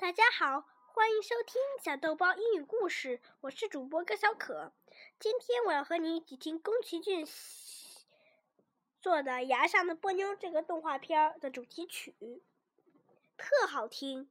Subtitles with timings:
[0.00, 4.72] 大家好，欢迎收听小豆包英语故事，我是主播高小可，
[5.18, 7.28] 今天我要和你一起听宫崎骏
[9.02, 12.14] 做的崖上的波妞这个动画片的主题曲，
[13.36, 14.30] 特好听。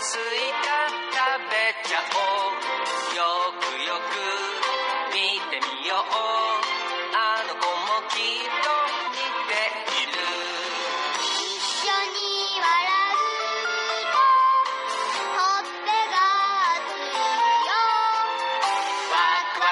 [0.00, 0.87] すいた。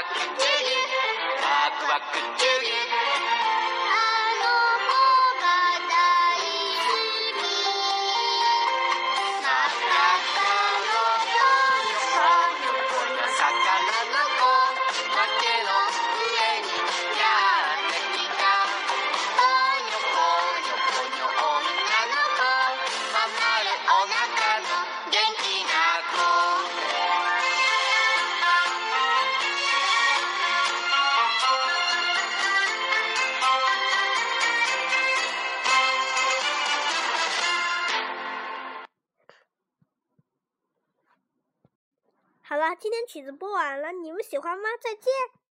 [0.06, 2.95] ワクワクチュギュ
[42.74, 44.64] 今天曲子播完了你们喜欢吗？
[44.80, 45.45] 再见。